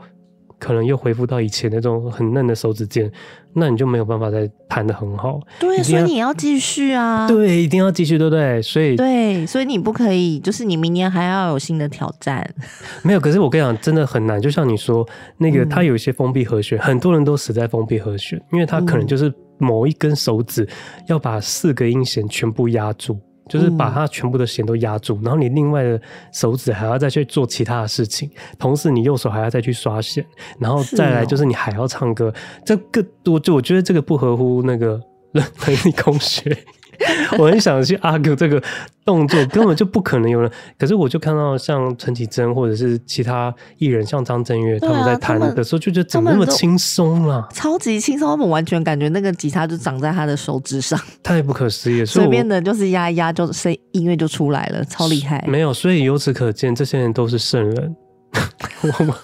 [0.59, 3.11] 可能又恢复到以前那种很嫩的手指尖，
[3.53, 5.41] 那你就没有办法再弹得很好。
[5.59, 7.27] 对，所以你要继续啊。
[7.29, 8.61] 对，一定要继续，对不对？
[8.63, 12.49] 所以对，所以你不可以，就是你明年还要有新的挑战。
[13.03, 14.41] 没有，可是我跟你讲，真的很难。
[14.41, 20.69] 就像你说，那个它有一些封闭和弦，很多人都死在封闭和弦，因为它可能就是某一根手指
[21.07, 23.19] 要把四个音弦全部压住。
[23.49, 26.01] 就是把它全部的弦都压住，然后你另外的
[26.33, 30.25] 手指还要再去做其他的事情，同时你右手还要再去刷弦，
[30.59, 32.33] 然后再来就是你还要唱歌，
[32.65, 35.01] 这个我就我觉得这个不合乎那个
[35.33, 36.57] 人体工学。
[37.39, 38.63] 我很想去 argue 这个
[39.05, 47.47] 动作根本就不可能有人，可是我就看到像陈绮贞或者是其他艺人，像张震岳他们在弹的时候，就觉得怎么那么轻松啊？
[47.53, 52.07] 超级轻松，他们完全感觉那个吉他就长在他的手指上，太不可思议了。
[52.07, 55.45] 随便的就是压一压，就声音乐就出来了，超厉害。
[55.47, 57.97] 没有，所以由此可见，这些人都是圣人。
[58.99, 59.15] 我们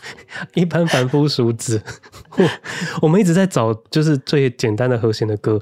[0.54, 1.80] 一般凡夫俗子，
[3.02, 5.60] 我们一直在找就是最简单的和弦的歌，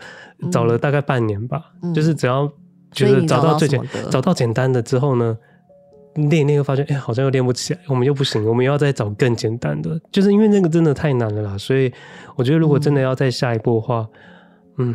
[0.50, 1.72] 找了大概半年吧。
[1.82, 2.50] 嗯、就是只要
[2.90, 5.36] 就是找到最简找到简单的之后呢，
[6.14, 10.00] 练练又发现哎、欸，好像又练不起来，我们又不行，我们又要再找更简单的。
[10.10, 11.92] 就是因为那个真的太难了啦，所以
[12.36, 14.08] 我觉得如果真的要再下一步的话，
[14.78, 14.94] 嗯，嗯，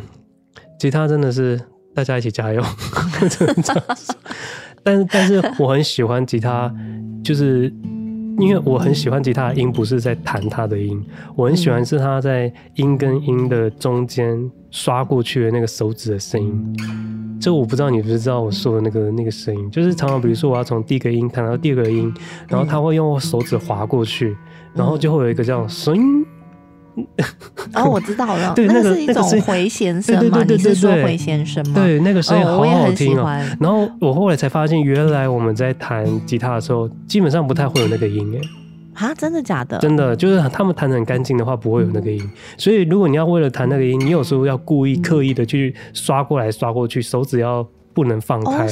[0.79, 1.61] 吉他真的是
[1.93, 2.61] 大家一起加油。
[4.83, 6.73] 但是但是我很喜欢吉他，
[7.23, 7.73] 就是。
[8.37, 11.03] 因为我很喜欢吉他的音，不是在弹它的音，
[11.35, 17.37] 我很喜欢是它在音跟音的中间刷过去的那个手指的声音。
[17.39, 22.13] 这我不知道你不知道我说的那个那个声音，就是常常比如说我要从第一个音弹到第二个音，
[22.47, 24.35] 然后他会用手指划过去，
[24.73, 26.25] 然后就会有一个这样声音。
[27.75, 30.43] 哦，我知道了，对，那个是一种回弦声嘛？
[30.47, 31.75] 你是说回弦声吗？
[31.75, 33.39] 对，那个声音好好听啊。
[33.59, 38.41] 然后我后来才发现，原来我们在弹吉他的时候，基本上不太会有那个音诶。
[38.95, 39.77] 啊，真的假的？
[39.77, 42.19] 真的，就是他们弹的很干净的话，不会有那个音。
[42.57, 48.67] 所以如果你要为了弹那个音，你有时候要故意刻意的去刷过来刷过去，手指要不能放开。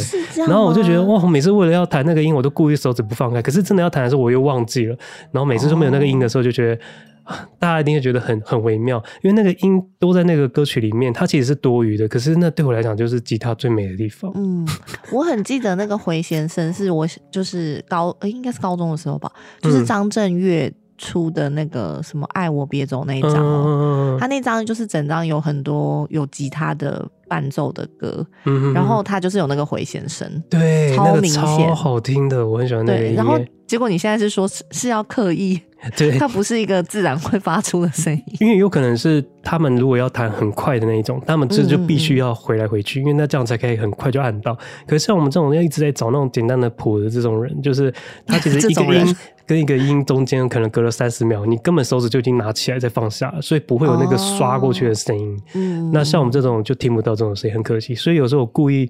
[0.48, 3.40] 然后我就觉得哇，我每次为了要弹那个音，我都故意手指不放开。
[3.40, 4.98] 可是真的要弹的时候，我又忘记了。
[5.32, 6.82] 然后每次都没有那个音的时候，就觉得。
[7.60, 12.08] 大家一定会觉得很很微妙，因为那个音都在那个歌曲里面，它其实是多余的。
[12.08, 14.32] 可是那对我来讲，就是吉他最美的地方。
[14.36, 14.68] 嗯，
[15.12, 28.26] 我很记得那个回弦声，是我就是高，欸、应该是高中的时候吧，就是张震岳出的那个什么《爱我别走》那一张哦，他那张就是整张有很多有吉他的伴奏的歌，
[28.74, 33.16] 然后他就是有那个回弦声，对，超明显，超好听的，我很喜欢那个音乐。
[33.16, 35.60] 然后结果你现在是说是是要刻意。
[35.96, 44.58] 对，它不是一个自然会发出的声音， 因为有可能是他们如果要弹很快的那一种，他们这就必须要回来回去，因为那这样才可以很快就按到。
[44.88, 47.94] 可是像我们这种要一直在找那种简单的谱的这种人，就是
[48.26, 55.40] 他其实 一个音跟一个音中间可能隔了三十秒，你根本手指就已经拿起来再放下，所以不会有那个刷过去的声音。
[55.54, 57.94] 嗯，那像我们这种就听不到这种声音，很可惜。
[57.94, 58.90] 所以有时候我故意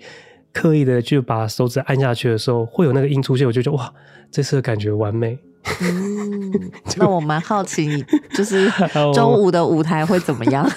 [0.54, 3.94] 刻意的就把手指按下去的时候，会有那个音出现，我就觉得哇，
[4.32, 5.38] 这次的感觉完美。
[5.82, 6.52] 嗯，
[6.98, 8.72] 那我蛮好奇，你就是
[9.14, 10.64] 周五的舞台会怎么样？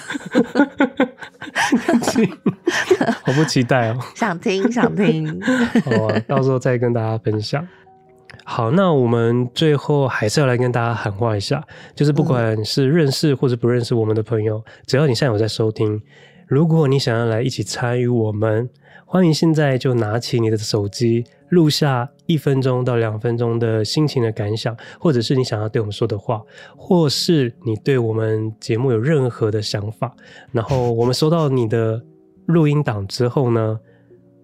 [3.21, 3.99] 好不期待哦！
[4.15, 5.39] 想听，想听。
[5.85, 7.65] 好啊，到时候再跟大家分享。
[8.51, 16.01] 好，那我们最后还是要来跟大家喊话一下，就是不管是认识或者不认识我们的朋友，只要你现在有在收听，
[16.47, 18.67] 如果你想要来一起参与我们，
[19.05, 21.25] 欢迎现在就拿起你的手机。
[21.49, 26.41] 录下一分钟到两分钟的心情的感想，或者是你想要对我们说的话，
[26.75, 30.11] 或是你对我们节目有任何的想法，
[30.51, 32.01] 然后我们收到你的
[32.47, 33.79] 录音档之后呢，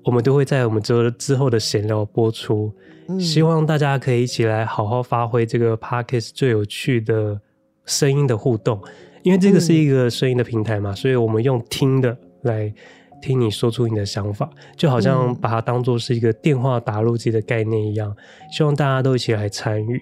[0.03, 2.71] 我们都会在我们之之后的闲聊播出。
[3.19, 7.39] 希望大家可以一起来好好发挥这个 Podcast 最有趣的
[7.85, 8.81] 声音的互动，
[9.23, 12.73] 因为这个是一个声音的平台嘛，所以我们用听的来。
[13.21, 18.15] 听你说出你的想法，就好像把它当做是一个电话打录机的概念一样，
[18.51, 19.99] 希望大家都一起来参与。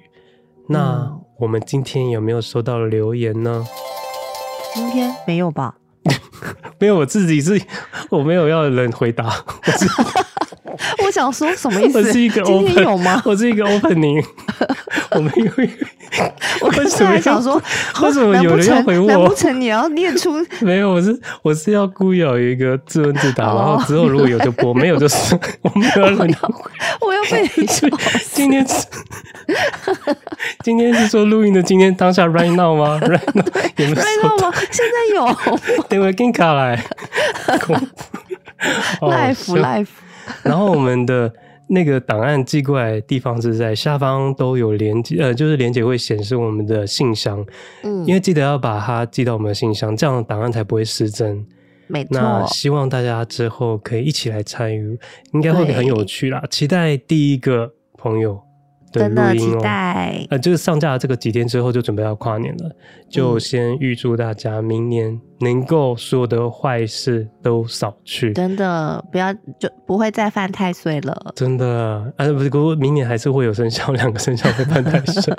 [0.67, 3.65] 那我们今天有没有收到留言呢？
[4.73, 5.77] 今天没有吧？
[6.79, 7.62] 没有，我自己是，
[8.10, 9.25] 我没有要人回答。
[9.25, 11.99] 我 我想说什么意思？
[11.99, 13.21] 我是一个 open, 今天有吗？
[13.25, 14.25] 我是一个 opening，
[15.12, 15.51] 我没有。
[16.61, 17.61] 我 为什么想说？
[18.01, 19.07] 为什么有人要回我？
[19.07, 20.33] 难不成你要念出？
[20.61, 26.39] 没有，我是我是要故意有一个自问自答，然后之后如果有就播，没有就是 我没有要回答。
[27.01, 27.87] 我要被你笑。
[28.33, 28.87] 今天是
[30.63, 33.43] 今天是说录音的今天当下 right now 吗？right now
[33.77, 34.53] 有没有？right now 吗？
[34.71, 35.83] 现在有。
[35.89, 36.83] 等会给你卡来。
[39.01, 39.87] life life。
[40.41, 41.31] 然后我们的
[41.73, 47.43] 那个档案寄过来的地方是在下方都有连接，呃，就是连接会显示我们的信箱，
[47.81, 51.45] 嗯，因为记得要把它寄到我们的信箱，这样档案才不会失真。
[51.88, 52.09] 没错。
[52.12, 54.97] 那希望大家之后可以一起来参与，
[55.33, 56.43] 应该会很有趣啦。
[56.49, 58.39] 期待第一个朋友。
[59.01, 62.71] 真的期待，呃，就是上架这个几天之后就准备要跨年了，
[63.10, 75.34] 就先预祝大家明年能够所有的坏事都少去，真的不要就不会再犯太岁了，真的，啊不是，不过明年还是会有生肖两个生肖会犯太岁，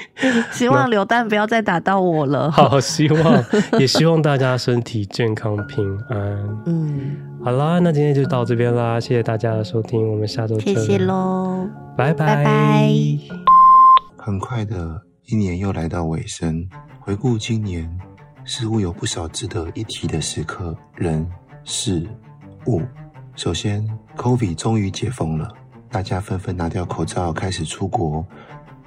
[0.52, 3.44] 希望流弹不要再打到我了，好，希望
[3.78, 6.18] 也希望大家身体健康平安，
[6.66, 7.16] 嗯。
[7.44, 12.92] 好啦，那今天就到这边啦，谢谢大家的收听，我们下周见，谢谢喽，拜拜拜拜。
[14.16, 16.68] 很快的一年又来到尾声，
[17.00, 17.88] 回顾今年，
[18.44, 21.26] 似乎有不少值得一提的时刻，人
[21.64, 22.06] 事
[22.66, 22.82] 物。
[23.36, 25.48] 首先，COVID 终于解封了，
[25.90, 28.26] 大家纷纷拿掉口罩，开始出国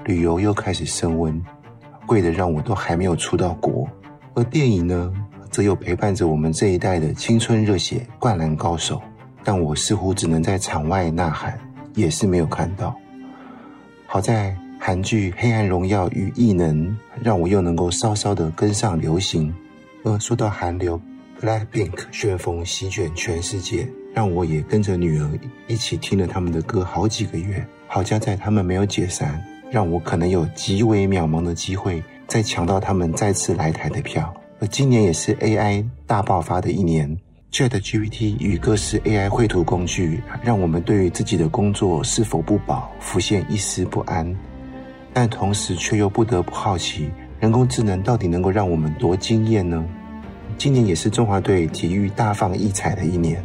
[0.04, 1.42] 旅游，又开始升温，
[2.06, 3.88] 贵的让我都还没有出到国。
[4.36, 5.12] 而电影呢？
[5.52, 9.02] 则有陪伴着我们这一代的青春热血灌篮高手，
[9.44, 11.60] 但我似乎只能在场外呐喊，
[11.94, 12.96] 也是没有看到。
[14.08, 19.54] 好在韩剧《黑暗荣耀》与异能让我又能够稍稍的跟上流行。
[20.04, 21.00] 而说到韩流
[21.40, 25.30] ，BLACKPINK 旋风席卷全世界，让我也跟着女儿
[25.68, 27.64] 一起听了他们的歌好几个月。
[27.88, 34.34] 好家在他们没有解散，让我可能有极为渺茫的机会再抢到他们再次来台的票。
[34.62, 37.18] 而今年也是 AI 大爆发的一年
[37.52, 44.38] ，ChatGPT 与各式 AI 绘图工具，让我们对于自己的工作是否不保浮现一丝不安，
[45.12, 49.84] 但同时却又不得不好奇，人工智能到底能够让我们多惊艳呢？
[50.60, 53.44] 今年也是中华队体育大放异彩的一年，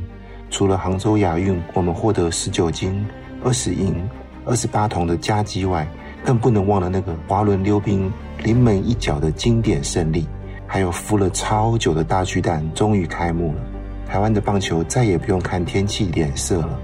[0.51, 3.07] 除了杭州亚运我们获得十九金、
[3.43, 4.07] 二十银、
[4.45, 5.89] 二十八铜的佳绩外，
[6.23, 8.13] 更不能忘了那个滑轮溜冰
[8.45, 10.27] 临门一脚的经典胜利。
[10.67, 13.61] 还有孵了超久的大巨蛋终于开幕了，
[14.07, 16.79] 台湾的棒球再也不用看天气脸色了。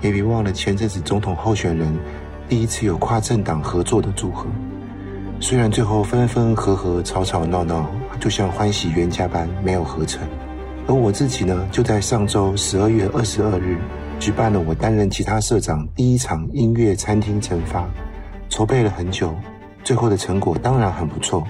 [0.00, 1.92] 也别忘了前阵子总统候选人
[2.48, 4.46] 第一次有跨政党合作的组合，
[5.40, 10.22] 虽然最后分分合合、吵吵闹闹，就像欢喜冤家般没有合成。
[10.86, 13.76] 而我自己呢，就在上周十二月二十二日
[14.18, 17.86] 举办了我担任吉他社长第一场音乐餐厅成发，
[18.48, 19.34] 筹备了很久，
[19.84, 21.44] 最后的成果当然很不错。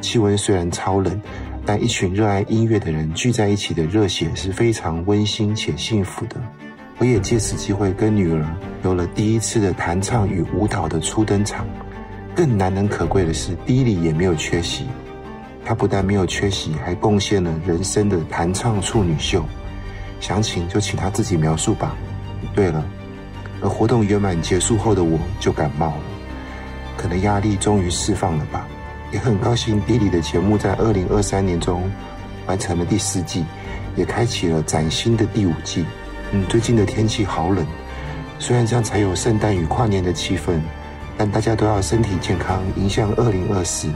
[0.00, 1.20] 气温虽然超冷，
[1.64, 6.36] 但一群热爱音乐的人聚在一起的热血是非常温馨且幸福的。
[6.98, 8.44] 我也借此机会跟女儿
[8.82, 11.66] 有了第一次的弹唱与舞蹈的初登场。
[12.34, 14.86] 更难能可贵的是迪里也没有缺席。
[15.64, 19.44] 他不但没有缺席，还贡献了人生的弹唱处女秀。
[20.20, 21.96] 详情就请他自己描述吧。
[22.54, 22.84] 对了，
[23.60, 26.02] 而活动圆满结束后的我就感冒了，
[26.96, 28.68] 可能压力终于释放了吧。
[29.12, 31.90] 也很高兴，Billy 的节目在二零二三年中
[32.46, 33.44] 完成了第四季，
[33.96, 35.84] 也开启了崭新的第五季。
[36.32, 37.64] 嗯，最近的天气好冷，
[38.38, 40.60] 虽然这样才有圣诞与跨年的气氛，
[41.16, 43.88] 但大家都要身体健康，迎向二零二四。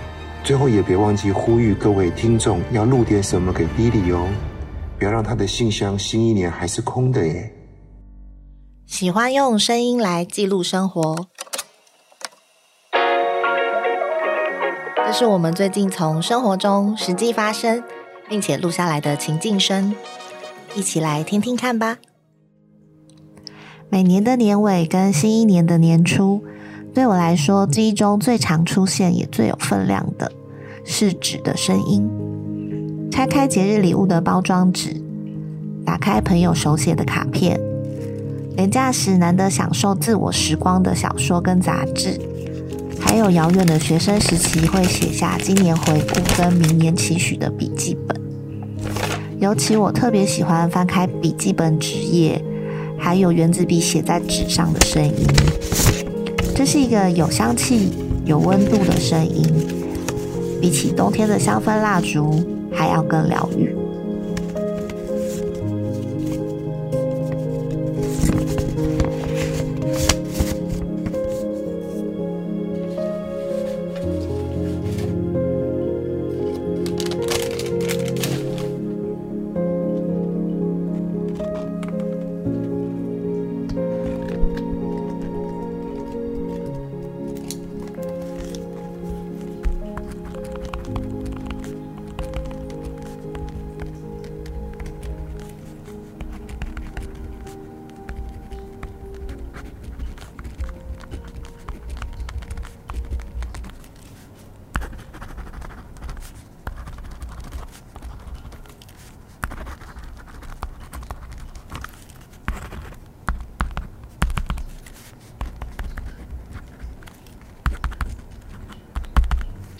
[0.42, 4.26] 最后也别忘记呼吁各位听众要录点什么给 Billy 哦，
[4.98, 7.52] 不要让他的信箱新一年还是空的耶。
[8.86, 11.14] 喜欢用声音来记录生活。
[15.10, 17.82] 这是我们最近从生活中实际发生，
[18.28, 19.92] 并且录下来的情境声，
[20.76, 21.96] 一起来听听看吧。
[23.88, 26.44] 每年的年尾跟新一年的年初，
[26.94, 30.30] 对我来说，记忆中最常出现也最有分量的
[30.84, 32.08] 是纸的声音。
[33.10, 35.02] 拆开节日礼物的包装纸，
[35.84, 37.60] 打开朋友手写的卡片，
[38.54, 42.16] 连假时难得享受自我时光的小说跟杂志，
[43.10, 48.16] 还有遥远的学生时期会写下今年回顾跟明年期许的笔记本。
[49.40, 52.40] 尤其我特别喜欢翻开笔记本纸页。
[52.96, 55.26] 还有原子笔写在纸上的声音，
[56.54, 57.90] 这是一个有香气、
[58.24, 59.44] 有温度的声音，
[60.60, 63.74] 比起冬天的香氛蜡烛还要更疗愈。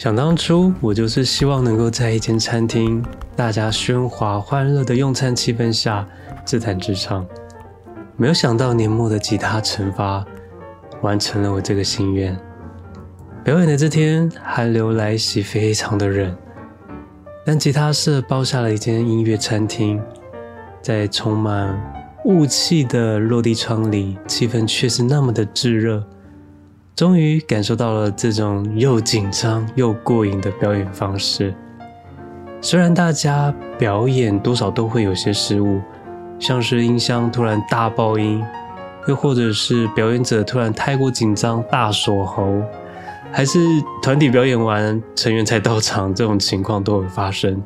[0.00, 3.04] 想当初，我就是希望能够在一间餐厅，
[3.36, 6.08] 大家喧哗欢乐的用餐气氛下
[6.42, 7.26] 自弹自唱。
[8.16, 10.24] 没有想到年末的吉他惩罚，
[11.02, 12.34] 完成了我这个心愿。
[13.44, 16.34] 表演的这天，寒流来袭，非常的冷。
[17.44, 20.02] 但吉他社包下了一间音乐餐厅，
[20.80, 21.78] 在充满
[22.24, 26.02] 雾气的落地窗里，气氛却是那么的炙热。
[27.00, 31.54] 终于感受到了这种又紧张又过瘾的表演方式。
[32.60, 35.80] 虽然大家表演多少都会有些失误，
[36.38, 38.44] 像是音箱突然大爆音，
[39.08, 42.60] 又或者是表演者突然太过紧张大锁喉，
[43.32, 43.58] 还是
[44.02, 47.62] 团体表演完成员才到场，这种情况都会发生。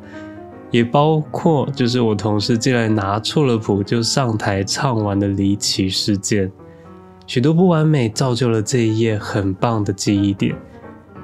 [0.70, 6.52] 也包括就是我同事竟然拿错了谱就上台唱完的离奇事件。
[7.26, 10.54] 许多不完美造就了这一页很棒的记忆点，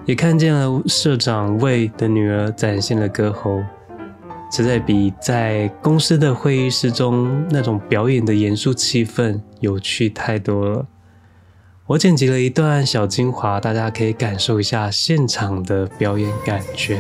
[0.07, 3.63] 也看见了社长魏的女儿展现了歌喉，
[4.51, 10.87] 实在比在公司的会议室中那种表演的严肃气氛有趣太多了。
[11.87, 16.99] 我剪辑了一段小精华，大家可以感受一下现场的表演感觉。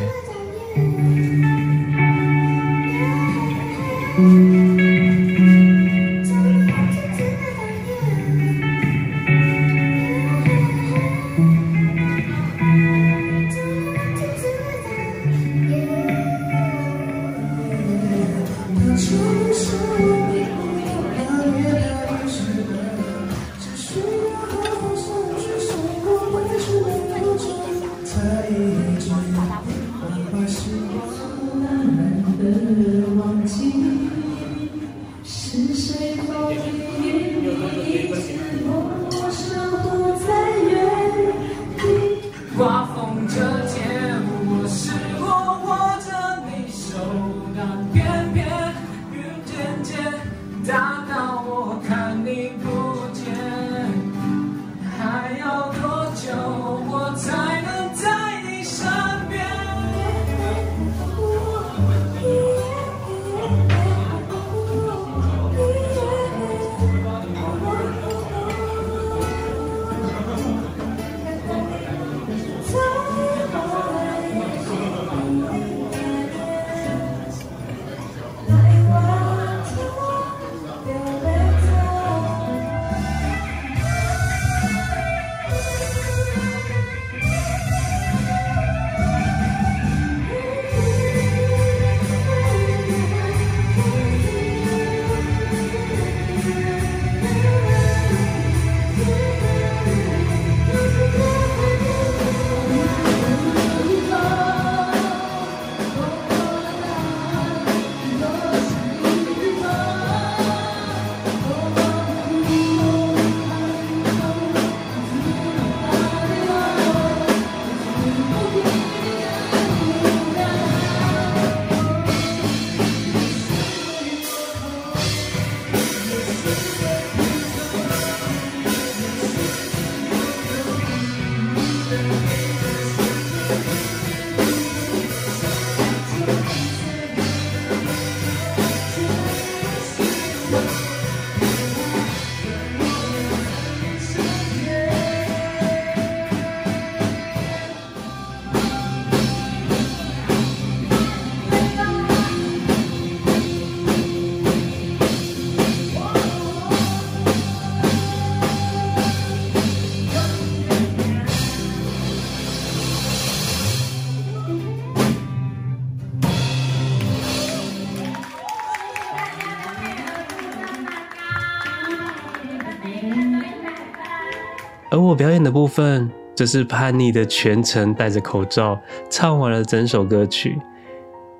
[174.90, 178.78] 而我表演的部分，则是叛逆的全程戴着口罩
[179.08, 180.58] 唱完了整首歌曲。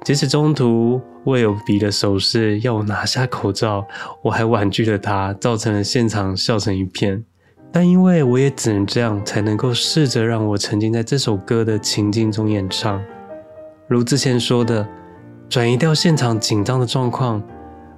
[0.04, 3.84] 即使中途我有比的手势要我拿下口罩，
[4.22, 7.24] 我还婉拒了他，造成了现场笑成一片。
[7.72, 13.02] 但因为我也只能这样，才能够试着让我沉浸在这首歌的情境中演唱。
[13.88, 14.86] 如之前说的，
[15.48, 17.42] 转移掉现场紧张的状况。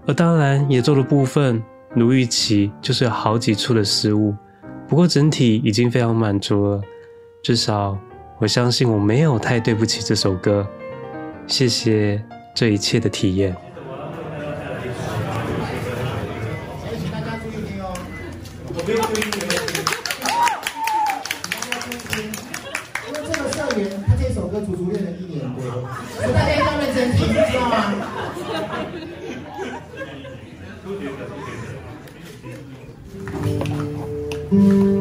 [0.07, 1.62] 而当然，演奏的部分
[1.94, 4.34] 如预期，就是有好几处的失误。
[4.93, 6.82] 不过整体已经非常满足了，
[7.43, 7.97] 至少
[8.38, 10.68] 我相信我没有太对不起这首歌。
[11.47, 12.22] 谢谢
[12.55, 13.57] 这一切的体验。
[26.20, 27.74] 大家要认真听，知道吗
[34.53, 34.91] 请